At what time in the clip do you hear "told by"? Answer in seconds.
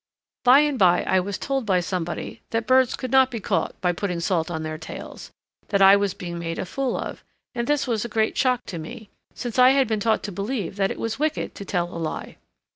1.37-1.79